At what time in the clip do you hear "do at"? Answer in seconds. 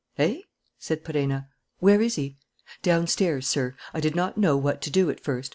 4.89-5.19